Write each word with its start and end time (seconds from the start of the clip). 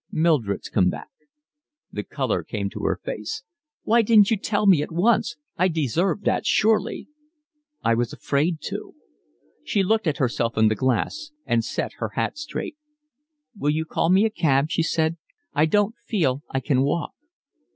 Mildred's 0.11 0.67
come 0.67 0.89
back." 0.89 1.09
The 1.91 2.01
colour 2.03 2.41
came 2.43 2.71
to 2.71 2.79
her 2.85 2.99
face. 3.03 3.43
"Why 3.83 4.01
didn't 4.01 4.31
you 4.31 4.37
tell 4.37 4.65
me 4.65 4.81
at 4.81 4.91
once? 4.91 5.35
I 5.57 5.67
deserved 5.67 6.25
that 6.25 6.43
surely." 6.43 7.07
"I 7.83 7.93
was 7.93 8.11
afraid 8.11 8.61
to." 8.61 8.95
She 9.63 9.83
looked 9.83 10.07
at 10.07 10.17
herself 10.17 10.57
in 10.57 10.69
the 10.69 10.75
glass 10.75 11.29
and 11.45 11.63
set 11.63 11.91
her 11.97 12.09
hat 12.15 12.39
straight. 12.39 12.77
"Will 13.55 13.69
you 13.69 13.85
call 13.85 14.09
me 14.09 14.25
a 14.25 14.31
cab," 14.31 14.71
she 14.71 14.81
said. 14.81 15.17
"I 15.53 15.67
don't 15.67 15.93
feel 16.07 16.41
I 16.49 16.61
can 16.61 16.81
walk." 16.81 17.13